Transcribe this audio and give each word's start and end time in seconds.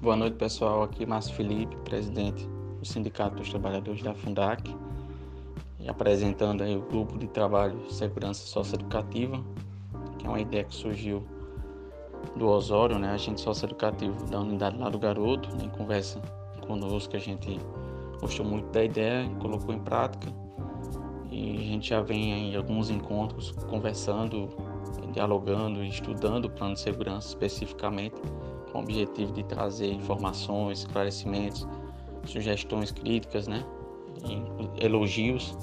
Boa 0.00 0.14
noite, 0.14 0.36
pessoal. 0.36 0.84
Aqui 0.84 1.04
Márcio 1.04 1.34
Felipe, 1.34 1.74
presidente 1.78 2.48
do 2.78 2.86
Sindicato 2.86 3.34
dos 3.34 3.50
Trabalhadores 3.50 4.00
da 4.00 4.14
Fundac, 4.14 4.72
e 5.80 5.88
apresentando 5.88 6.62
aí 6.62 6.76
o 6.76 6.82
grupo 6.82 7.18
de 7.18 7.26
trabalho 7.26 7.90
segurança 7.90 8.46
socioeducativa, 8.46 9.42
que 10.16 10.24
é 10.24 10.28
uma 10.28 10.38
ideia 10.38 10.62
que 10.62 10.72
surgiu 10.72 11.26
do 12.36 12.46
Osório, 12.46 12.96
né, 12.96 13.10
agente 13.10 13.40
socioeducativo 13.40 14.24
da 14.30 14.38
unidade 14.38 14.78
lá 14.78 14.88
do 14.88 15.00
Garoto, 15.00 15.48
em 15.60 15.68
conversa 15.68 16.22
conosco, 16.64 17.16
a 17.16 17.18
gente 17.18 17.58
gostou 18.20 18.46
muito 18.46 18.70
da 18.70 18.84
ideia, 18.84 19.28
colocou 19.40 19.74
em 19.74 19.80
prática 19.80 20.32
e 21.28 21.56
a 21.56 21.62
gente 21.62 21.88
já 21.88 22.00
vem 22.00 22.52
em 22.52 22.54
alguns 22.54 22.88
encontros 22.88 23.50
conversando, 23.68 24.48
dialogando, 25.12 25.82
estudando 25.82 26.44
o 26.44 26.50
plano 26.50 26.74
de 26.74 26.80
segurança 26.80 27.26
especificamente 27.26 28.14
com 28.68 28.78
o 28.78 28.82
objetivo 28.82 29.32
de 29.32 29.42
trazer 29.44 29.92
informações, 29.92 30.80
esclarecimentos, 30.80 31.66
sugestões 32.24 32.90
críticas, 32.90 33.46
né? 33.46 33.64
Elogios, 34.80 35.56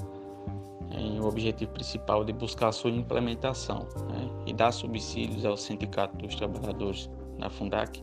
em 0.90 1.20
o 1.20 1.26
objetivo 1.26 1.72
principal 1.72 2.24
de 2.24 2.32
buscar 2.32 2.68
a 2.68 2.72
sua 2.72 2.90
implementação 2.90 3.86
né? 4.08 4.30
e 4.46 4.52
dar 4.52 4.72
subsídios 4.72 5.44
ao 5.44 5.56
Sindicato 5.56 6.16
dos 6.16 6.34
Trabalhadores 6.34 7.10
da 7.38 7.50
Fundac 7.50 8.02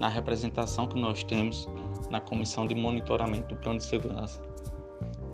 na 0.00 0.08
representação 0.08 0.86
que 0.88 0.98
nós 0.98 1.22
temos 1.22 1.68
na 2.10 2.20
Comissão 2.20 2.66
de 2.66 2.74
Monitoramento 2.74 3.54
do 3.54 3.60
Plano 3.60 3.78
de 3.78 3.84
Segurança 3.84 4.42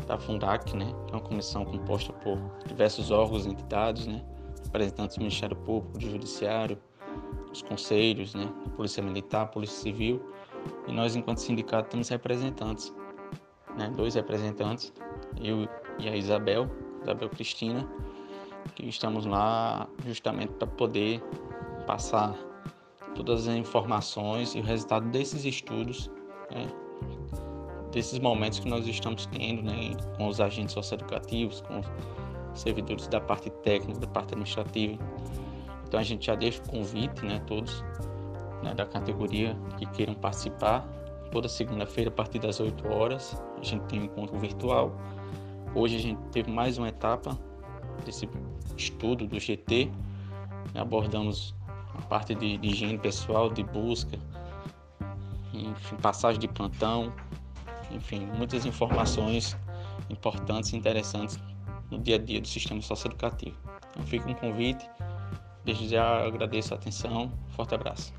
da 0.06 0.18
Fundac, 0.18 0.77
né? 0.77 0.92
É 1.09 1.12
uma 1.12 1.20
comissão 1.20 1.65
composta 1.65 2.12
por 2.12 2.37
diversos 2.66 3.12
órgãos 3.12 3.46
e 3.46 3.51
entidades, 3.51 4.06
né? 4.06 4.24
Representantes 4.65 5.16
do 5.16 5.20
Ministério 5.20 5.56
Público, 5.56 5.98
do 5.98 6.10
Judiciário, 6.10 6.77
os 7.52 7.62
conselhos, 7.62 8.34
né, 8.34 8.48
Polícia 8.76 9.02
Militar, 9.02 9.51
Polícia 9.51 9.76
Civil, 9.76 10.20
e 10.87 10.93
nós, 10.93 11.16
enquanto 11.16 11.38
sindicato, 11.38 11.90
temos 11.90 12.09
representantes, 12.09 12.95
né, 13.76 13.90
dois 13.96 14.15
representantes, 14.15 14.93
eu 15.40 15.68
e 15.98 16.09
a 16.09 16.16
Isabel, 16.16 16.68
Isabel 17.02 17.28
Cristina, 17.30 17.88
que 18.74 18.88
estamos 18.88 19.26
lá 19.26 19.88
justamente 20.06 20.52
para 20.54 20.66
poder 20.66 21.23
passar 21.87 22.34
todas 23.15 23.48
as 23.48 23.54
informações 23.56 24.54
e 24.54 24.60
o 24.60 24.62
resultado 24.62 25.09
desses 25.09 25.45
estudos, 25.45 26.10
né, 26.51 26.68
desses 27.90 28.18
momentos 28.18 28.60
que 28.60 28.68
nós 28.68 28.87
estamos 28.87 29.26
tendo 29.26 29.62
né, 29.62 29.96
com 30.16 30.28
os 30.28 30.40
agentes 30.40 30.73
socioeducativos, 30.73 31.60
com 31.62 31.80
os 31.80 32.60
servidores 32.60 33.06
da 33.09 33.21
parte 33.21 33.51
técnica, 33.51 34.01
da 34.01 34.06
parte 34.06 34.34
administrativa, 34.34 34.98
então 35.91 35.99
a 35.99 36.05
gente 36.05 36.27
já 36.27 36.37
deixa 36.37 36.63
o 36.63 36.69
convite, 36.69 37.27
né, 37.27 37.43
todos 37.49 37.85
né, 38.63 38.73
da 38.73 38.87
categoria 38.87 39.57
que 39.77 39.85
queiram 39.87 40.15
participar. 40.15 40.87
Toda 41.33 41.49
segunda-feira, 41.49 42.10
a 42.10 42.13
partir 42.13 42.38
das 42.38 42.60
8 42.60 42.87
horas, 42.87 43.37
a 43.60 43.65
gente 43.65 43.83
tem 43.87 44.01
um 44.01 44.05
encontro 44.05 44.38
virtual. 44.38 44.96
Hoje 45.74 45.96
a 45.96 45.99
gente 45.99 46.21
teve 46.30 46.49
mais 46.49 46.79
uma 46.79 46.88
etapa 46.88 47.37
desse 48.05 48.29
estudo 48.77 49.27
do 49.27 49.41
GT. 49.41 49.91
Abordamos 50.77 51.57
a 51.99 52.02
parte 52.02 52.37
de, 52.37 52.57
de 52.57 52.68
higiene 52.68 52.96
pessoal, 52.96 53.51
de 53.51 53.65
busca, 53.65 54.16
enfim, 55.52 55.96
passagem 55.96 56.38
de 56.41 56.46
plantão, 56.46 57.13
enfim, 57.91 58.29
muitas 58.38 58.65
informações 58.65 59.57
importantes 60.09 60.73
e 60.73 60.77
interessantes 60.77 61.37
no 61.91 61.99
dia 61.99 62.15
a 62.15 62.18
dia 62.18 62.41
do 62.41 62.46
sistema 62.46 62.80
socioeducativo. 62.80 63.57
Então 63.91 64.06
fica 64.06 64.31
um 64.31 64.34
convite 64.34 64.88
Desde 65.71 65.87
já 65.87 66.26
agradeço 66.26 66.75
a 66.75 66.76
atenção. 66.76 67.32
Forte 67.54 67.76
abraço. 67.76 68.12